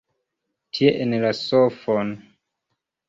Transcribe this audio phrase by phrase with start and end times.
[0.77, 2.15] Tie en la sofon.